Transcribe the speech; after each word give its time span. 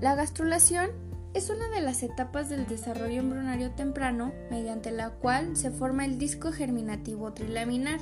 La 0.00 0.14
gastrulación 0.14 0.88
es 1.34 1.50
una 1.50 1.68
de 1.68 1.82
las 1.82 2.02
etapas 2.02 2.48
del 2.48 2.66
desarrollo 2.66 3.20
embrionario 3.20 3.70
temprano 3.72 4.32
mediante 4.50 4.90
la 4.92 5.10
cual 5.10 5.58
se 5.58 5.70
forma 5.70 6.06
el 6.06 6.16
disco 6.16 6.52
germinativo 6.52 7.34
trilaminar, 7.34 8.00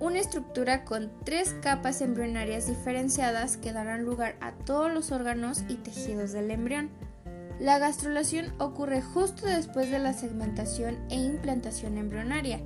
una 0.00 0.18
estructura 0.18 0.84
con 0.84 1.12
tres 1.24 1.54
capas 1.62 2.02
embrionarias 2.02 2.66
diferenciadas 2.66 3.56
que 3.56 3.72
darán 3.72 4.04
lugar 4.04 4.34
a 4.40 4.50
todos 4.50 4.92
los 4.92 5.12
órganos 5.12 5.62
y 5.68 5.76
tejidos 5.76 6.32
del 6.32 6.50
embrión. 6.50 6.90
La 7.60 7.78
gastrulación 7.78 8.52
ocurre 8.58 9.00
justo 9.00 9.46
después 9.46 9.92
de 9.92 10.00
la 10.00 10.14
segmentación 10.14 10.98
e 11.08 11.14
implantación 11.14 11.98
embrionaria, 11.98 12.60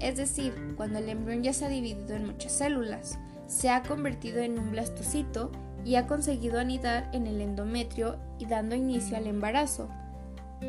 es 0.00 0.18
decir, 0.18 0.52
cuando 0.76 0.98
el 0.98 1.08
embrión 1.08 1.42
ya 1.42 1.54
se 1.54 1.64
ha 1.64 1.68
dividido 1.68 2.14
en 2.14 2.26
muchas 2.26 2.52
células, 2.52 3.18
se 3.46 3.70
ha 3.70 3.82
convertido 3.82 4.40
en 4.40 4.58
un 4.58 4.70
blastocito 4.70 5.50
y 5.84 5.96
ha 5.96 6.06
conseguido 6.06 6.58
anidar 6.58 7.08
en 7.12 7.26
el 7.26 7.40
endometrio 7.40 8.16
y 8.38 8.46
dando 8.46 8.74
inicio 8.74 9.16
al 9.16 9.26
embarazo. 9.26 9.88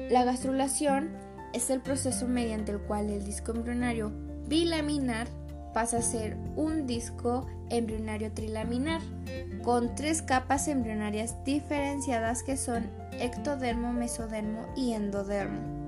La 0.10 0.24
gastrulación 0.24 1.12
es 1.54 1.70
el 1.70 1.82
proceso 1.82 2.28
mediante 2.28 2.72
el 2.72 2.80
cual 2.80 3.10
el 3.10 3.26
disco 3.26 3.52
embrionario 3.52 4.12
bilaminar 4.48 5.28
pasa 5.74 5.98
a 5.98 6.02
ser 6.02 6.36
un 6.56 6.88
disco 6.88 7.48
embrionario 7.70 8.32
trilaminar, 8.32 9.02
con 9.64 9.94
tres 9.96 10.22
capas 10.22 10.68
embrionarias 10.68 11.44
diferenciadas 11.44 12.44
que 12.44 12.58
son 12.58 12.90
ectodermo, 13.20 13.94
mesodermo 13.94 14.68
y 14.76 14.94
endodermo. 14.94 15.80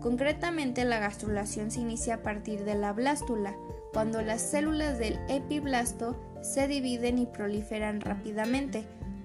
Concretamente, 0.00 0.84
la 0.84 0.98
gastrulación 0.98 1.70
se 1.70 1.80
inicia 1.80 2.16
a 2.16 2.22
partir 2.22 2.64
de 2.64 2.74
la 2.74 2.92
blástula, 2.92 3.54
cuando 3.92 4.22
las 4.22 4.42
células 4.42 4.98
del 4.98 5.18
epiblasto 5.28 6.16
se 6.42 6.68
dividen 6.68 7.18
y 7.18 7.26
proliferan 7.26 8.00
rápidamente, 8.00 8.84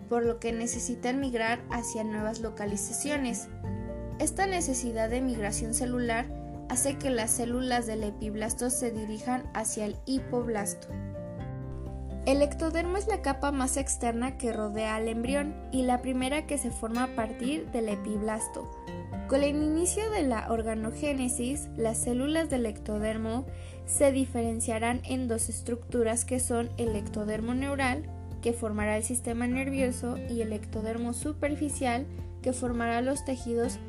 por 0.09 0.25
lo 0.25 0.39
que 0.39 0.51
necesitan 0.51 1.19
migrar 1.19 1.61
hacia 1.69 2.03
nuevas 2.03 2.39
localizaciones. 2.39 3.47
Esta 4.19 4.45
necesidad 4.45 5.09
de 5.09 5.21
migración 5.21 5.73
celular 5.73 6.25
hace 6.69 6.97
que 6.97 7.09
las 7.09 7.31
células 7.31 7.87
del 7.87 8.03
epiblasto 8.03 8.69
se 8.69 8.91
dirijan 8.91 9.49
hacia 9.53 9.85
el 9.85 9.97
hipoblasto. 10.05 10.87
El 12.25 12.41
ectodermo 12.41 12.95
es 12.95 13.07
la 13.07 13.21
capa 13.21 13.51
más 13.51 13.75
externa 13.75 14.37
que 14.37 14.53
rodea 14.53 14.95
al 14.95 15.09
embrión 15.09 15.53
y 15.73 15.81
la 15.81 16.01
primera 16.01 16.47
que 16.47 16.57
se 16.57 16.71
forma 16.71 17.03
a 17.03 17.15
partir 17.15 17.69
del 17.71 17.89
epiblasto. 17.89 18.71
Con 19.27 19.43
el 19.43 19.57
inicio 19.57 20.09
de 20.09 20.23
la 20.23 20.49
organogénesis, 20.49 21.67
las 21.75 21.97
células 21.97 22.49
del 22.49 22.65
ectodermo 22.65 23.45
se 23.85 24.13
diferenciarán 24.13 25.01
en 25.03 25.27
dos 25.27 25.49
estructuras 25.49 26.23
que 26.23 26.39
son 26.39 26.69
el 26.77 26.95
ectodermo 26.95 27.55
neural, 27.55 28.03
que 28.41 28.53
formará 28.53 28.95
el 28.95 29.03
sistema 29.03 29.45
nervioso, 29.45 30.17
y 30.29 30.41
el 30.41 30.53
ectodermo 30.53 31.11
superficial, 31.11 32.05
que 32.43 32.53
formará 32.53 33.01
los 33.01 33.25
tejidos 33.25 33.79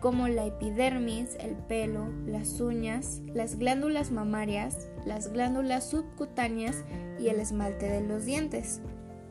como 0.00 0.28
la 0.28 0.46
epidermis, 0.46 1.36
el 1.40 1.56
pelo, 1.56 2.06
las 2.26 2.60
uñas, 2.60 3.22
las 3.34 3.58
glándulas 3.58 4.12
mamarias, 4.12 4.88
las 5.04 5.32
glándulas 5.32 5.90
subcutáneas 5.90 6.84
y 7.18 7.26
el 7.26 7.40
esmalte 7.40 7.88
de 7.88 8.06
los 8.06 8.24
dientes. 8.24 8.80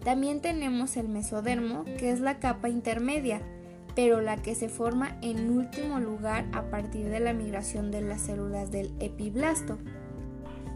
También 0.03 0.41
tenemos 0.41 0.97
el 0.97 1.08
mesodermo, 1.08 1.86
que 1.97 2.11
es 2.11 2.19
la 2.19 2.39
capa 2.39 2.67
intermedia, 2.67 3.41
pero 3.95 4.19
la 4.19 4.38
que 4.38 4.53
se 4.53 4.67
forma 4.67 5.17
en 5.21 5.49
último 5.49 5.99
lugar 5.99 6.45
a 6.52 6.69
partir 6.69 7.09
de 7.09 7.21
la 7.21 7.33
migración 7.33 7.89
de 7.89 8.02
las 8.02 8.21
células 8.21 8.69
del 8.69 8.93
epiblasto. 8.99 9.77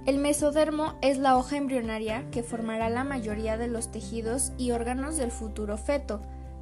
El 0.06 0.18
mesodermo 0.18 0.98
es 1.02 1.18
la 1.18 1.38
hoja 1.38 1.58
embrionaria 1.58 2.32
que 2.32 2.42
formará 2.42 2.90
la 2.90 3.04
mayoría 3.04 3.58
de 3.58 3.68
los 3.68 3.92
tejidos 3.92 4.54
y 4.58 4.72
órganos 4.72 5.18
del 5.18 5.30
futuro 5.30 5.78
feto. 5.78 6.22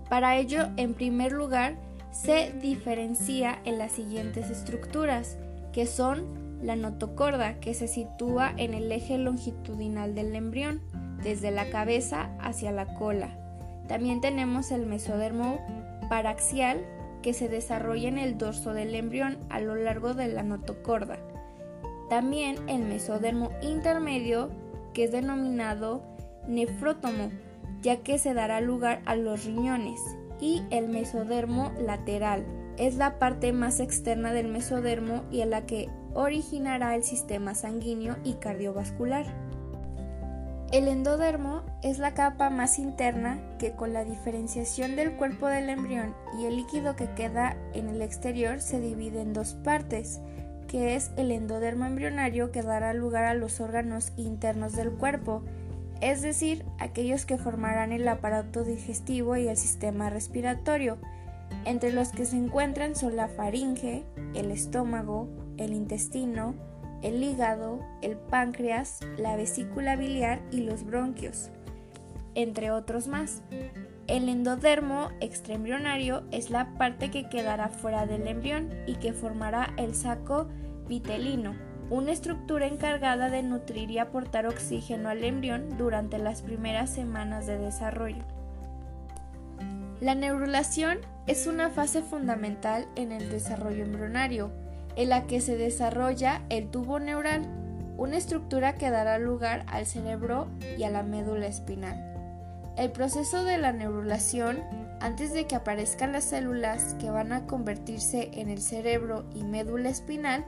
Para 0.09 0.37
ello, 0.37 0.67
en 0.77 0.93
primer 0.93 1.31
lugar, 1.31 1.75
se 2.11 2.51
diferencia 2.61 3.59
en 3.65 3.77
las 3.77 3.91
siguientes 3.91 4.49
estructuras, 4.49 5.37
que 5.73 5.85
son 5.85 6.47
la 6.61 6.75
notocorda, 6.75 7.59
que 7.59 7.73
se 7.73 7.87
sitúa 7.87 8.53
en 8.57 8.73
el 8.73 8.91
eje 8.91 9.17
longitudinal 9.17 10.15
del 10.15 10.35
embrión, 10.35 10.81
desde 11.23 11.51
la 11.51 11.69
cabeza 11.69 12.29
hacia 12.39 12.71
la 12.71 12.93
cola. 12.95 13.37
También 13.87 14.21
tenemos 14.21 14.71
el 14.71 14.85
mesodermo 14.85 15.59
paraxial, 16.09 16.83
que 17.21 17.33
se 17.33 17.49
desarrolla 17.49 18.07
en 18.07 18.17
el 18.17 18.37
dorso 18.37 18.73
del 18.73 18.95
embrión 18.95 19.37
a 19.49 19.59
lo 19.59 19.75
largo 19.75 20.13
de 20.13 20.27
la 20.27 20.43
notocorda. 20.43 21.17
También 22.09 22.57
el 22.69 22.83
mesodermo 22.83 23.51
intermedio, 23.61 24.49
que 24.93 25.03
es 25.03 25.11
denominado 25.11 26.01
nefrótomo, 26.47 27.31
ya 27.81 27.97
que 27.97 28.17
se 28.17 28.33
dará 28.33 28.61
lugar 28.61 29.01
a 29.05 29.15
los 29.15 29.45
riñones, 29.45 29.99
y 30.39 30.63
el 30.69 30.87
mesodermo 30.87 31.71
lateral, 31.79 32.45
es 32.77 32.95
la 32.95 33.17
parte 33.17 33.53
más 33.53 33.79
externa 33.79 34.31
del 34.33 34.47
mesodermo 34.47 35.23
y 35.31 35.41
en 35.41 35.49
la 35.49 35.65
que 35.65 35.89
originará 36.13 36.95
el 36.95 37.03
sistema 37.03 37.55
sanguíneo 37.55 38.17
y 38.23 38.33
cardiovascular. 38.35 39.25
El 40.71 40.89
endodermo 40.89 41.63
es 41.81 41.97
la 41.97 42.13
capa 42.13 42.49
más 42.49 42.77
interna 42.77 43.39
que 43.57 43.71
con 43.71 43.93
la 43.93 44.03
diferenciación 44.03 44.97
del 44.97 45.13
cuerpo 45.13 45.47
del 45.47 45.69
embrión 45.69 46.13
y 46.37 46.45
el 46.45 46.57
líquido 46.57 46.95
que 46.97 47.09
queda 47.11 47.55
en 47.73 47.87
el 47.87 48.01
exterior 48.01 48.59
se 48.59 48.81
divide 48.81 49.21
en 49.21 49.31
dos 49.31 49.53
partes, 49.53 50.19
que 50.67 50.95
es 50.95 51.11
el 51.15 51.31
endodermo 51.31 51.85
embrionario 51.85 52.51
que 52.51 52.63
dará 52.63 52.93
lugar 52.93 53.23
a 53.23 53.33
los 53.33 53.61
órganos 53.61 54.11
internos 54.17 54.73
del 54.73 54.91
cuerpo, 54.91 55.43
es 56.01 56.21
decir, 56.21 56.65
aquellos 56.79 57.25
que 57.25 57.37
formarán 57.37 57.91
el 57.91 58.07
aparato 58.07 58.63
digestivo 58.63 59.35
y 59.37 59.47
el 59.47 59.57
sistema 59.57 60.09
respiratorio, 60.09 60.97
entre 61.65 61.91
los 61.91 62.09
que 62.09 62.25
se 62.25 62.37
encuentran 62.37 62.95
son 62.95 63.15
la 63.15 63.27
faringe, 63.27 64.05
el 64.33 64.51
estómago, 64.51 65.27
el 65.57 65.73
intestino, 65.73 66.55
el 67.01 67.23
hígado, 67.23 67.79
el 68.01 68.17
páncreas, 68.17 68.99
la 69.17 69.35
vesícula 69.35 69.95
biliar 69.95 70.41
y 70.51 70.61
los 70.61 70.83
bronquios, 70.83 71.49
entre 72.35 72.71
otros 72.71 73.07
más. 73.07 73.43
El 74.07 74.29
endodermo 74.29 75.09
extraembrionario 75.19 76.23
es 76.31 76.49
la 76.49 76.73
parte 76.77 77.11
que 77.11 77.27
quedará 77.27 77.69
fuera 77.69 78.05
del 78.05 78.27
embrión 78.27 78.69
y 78.87 78.95
que 78.95 79.13
formará 79.13 79.73
el 79.77 79.93
saco 79.95 80.47
vitelino, 80.87 81.55
una 81.89 82.11
estructura 82.11 82.67
encargada 82.67 83.29
de 83.29 83.43
nutrir 83.43 83.89
y 83.91 83.99
aportar 83.99 84.45
oxígeno 84.45 85.09
al 85.09 85.23
embrión 85.23 85.77
durante 85.77 86.17
las 86.17 86.41
primeras 86.41 86.89
semanas 86.89 87.47
de 87.47 87.57
desarrollo. 87.57 88.23
La 90.01 90.13
neurulación 90.13 90.99
es 91.25 91.47
una 91.47 91.69
fase 91.69 92.01
fundamental 92.01 92.87
en 92.95 93.11
el 93.11 93.29
desarrollo 93.29 93.83
embrionario, 93.83 94.51
en 94.95 95.09
la 95.09 95.27
que 95.27 95.41
se 95.41 95.57
desarrolla 95.57 96.41
el 96.49 96.69
tubo 96.69 96.99
neural, 96.99 97.47
una 97.97 98.17
estructura 98.17 98.75
que 98.75 98.91
dará 98.91 99.17
lugar 99.17 99.65
al 99.67 99.85
cerebro 99.85 100.47
y 100.77 100.83
a 100.83 100.89
la 100.89 101.03
médula 101.03 101.47
espinal. 101.47 102.03
El 102.77 102.91
proceso 102.91 103.43
de 103.43 103.57
la 103.57 103.73
neurulación, 103.73 104.59
antes 104.99 105.33
de 105.33 105.47
que 105.47 105.55
aparezcan 105.55 106.11
las 106.11 106.25
células 106.25 106.95
que 106.99 107.09
van 107.09 107.31
a 107.31 107.47
convertirse 107.47 108.29
en 108.33 108.49
el 108.49 108.61
cerebro 108.61 109.25
y 109.33 109.43
médula 109.43 109.89
espinal, 109.89 110.45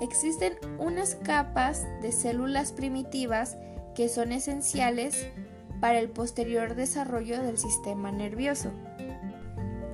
existen 0.00 0.54
unas 0.78 1.14
capas 1.14 1.86
de 2.02 2.12
células 2.12 2.72
primitivas 2.72 3.56
que 3.94 4.08
son 4.08 4.32
esenciales 4.32 5.26
para 5.80 5.98
el 5.98 6.10
posterior 6.10 6.74
desarrollo 6.74 7.42
del 7.42 7.58
sistema 7.58 8.12
nervioso. 8.12 8.70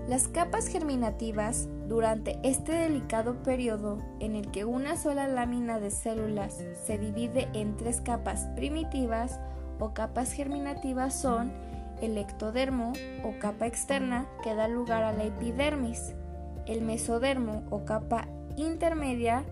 Las 0.09 0.29
capas 0.29 0.69
germinativas, 0.69 1.69
durante 1.89 2.39
este 2.43 2.73
delicado 2.73 3.43
periodo 3.43 3.99
en 4.21 4.37
el 4.37 4.51
que 4.51 4.65
una 4.65 4.97
sola 4.97 5.27
lámina 5.27 5.81
de 5.81 5.91
células 5.91 6.65
se 6.85 6.99
divide 6.99 7.49
en 7.55 7.77
tres 7.77 8.01
capas 8.01 8.47
primitivas 8.55 9.41
o 9.79 9.95
capas 9.95 10.33
germinativas 10.33 11.15
son 11.15 11.53
el 12.01 12.19
ectodermo 12.19 12.93
o 13.25 13.39
capa 13.41 13.67
externa 13.67 14.27
que 14.43 14.55
da 14.55 14.69
lugar 14.69 15.03
a 15.03 15.13
la 15.13 15.25
epidermis. 15.25 16.15
El 16.67 16.83
mesodermo 16.83 17.65
o 17.71 17.85
capa 17.85 18.29
intermedia 18.57 19.45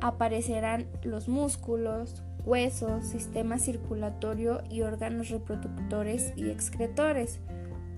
aparecerán 0.00 0.86
los 1.02 1.28
músculos, 1.28 2.22
huesos, 2.44 3.06
sistema 3.06 3.58
circulatorio 3.58 4.62
y 4.70 4.82
órganos 4.82 5.28
reproductores 5.30 6.32
y 6.36 6.50
excretores. 6.50 7.40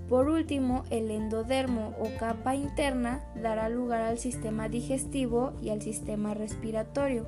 Por 0.08 0.28
último, 0.28 0.84
el 0.90 1.10
endodermo 1.10 1.94
o 2.00 2.08
capa 2.18 2.56
interna 2.56 3.24
dará 3.40 3.68
lugar 3.68 4.02
al 4.02 4.18
sistema 4.18 4.68
digestivo 4.68 5.52
y 5.62 5.70
al 5.70 5.82
sistema 5.82 6.34
respiratorio. 6.34 7.26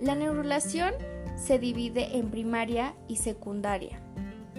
La 0.00 0.14
neurulación 0.14 0.92
se 1.36 1.58
divide 1.58 2.18
en 2.18 2.30
primaria 2.30 2.94
y 3.06 3.16
secundaria. 3.16 4.00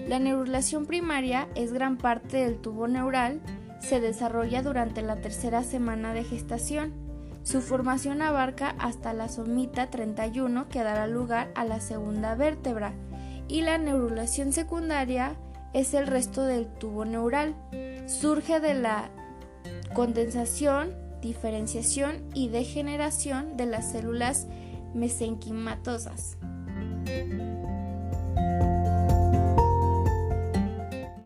La 0.07 0.19
neurulación 0.19 0.85
primaria 0.85 1.49
es 1.55 1.73
gran 1.73 1.97
parte 1.97 2.37
del 2.37 2.57
tubo 2.57 2.87
neural, 2.87 3.41
se 3.79 3.99
desarrolla 3.99 4.63
durante 4.63 5.01
la 5.01 5.17
tercera 5.17 5.63
semana 5.63 6.13
de 6.13 6.23
gestación. 6.23 7.08
Su 7.44 7.62
formación 7.62 8.21
abarca 8.21 8.75
hasta 8.80 9.13
la 9.13 9.30
somita 9.30 9.89
31 9.89 10.69
que 10.69 10.83
dará 10.83 11.07
lugar 11.07 11.51
a 11.56 11.65
la 11.65 11.80
segunda 11.80 12.36
vértebra 12.36 12.94
y 13.47 13.62
la 13.62 13.77
neurulación 13.77 14.53
secundaria 14.53 15.36
es 15.74 15.94
el 15.94 16.07
resto 16.07 16.44
del 16.44 16.68
tubo 16.68 17.06
neural. 17.06 17.56
surge 18.07 18.59
de 18.59 18.74
la 18.74 19.09
condensación, 19.94 20.95
diferenciación 21.21 22.24
y 22.33 22.50
degeneración 22.50 23.57
de 23.57 23.65
las 23.65 23.92
células 23.92 24.47
mesenquimatosas. 24.94 26.38